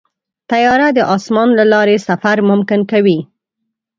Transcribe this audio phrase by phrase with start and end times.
[0.49, 3.19] طیاره د اسمان له لارې سفر ممکن کوي.